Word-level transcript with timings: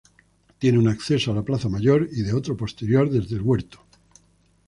Tiene 0.57 0.79
un 0.79 0.87
acceso 0.87 1.31
a 1.31 1.35
la 1.35 1.43
plaza 1.43 1.69
Mayor 1.69 2.09
y 2.11 2.23
de 2.23 2.33
otro 2.33 2.57
posterior 2.57 3.07
desde 3.11 3.35
el 3.35 3.43
huerto. 3.43 3.85